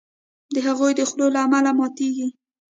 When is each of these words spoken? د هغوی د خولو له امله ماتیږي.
د 0.53 0.55
هغوی 0.67 0.91
د 0.95 1.01
خولو 1.09 1.27
له 1.35 1.39
امله 1.45 1.71
ماتیږي. 1.79 2.27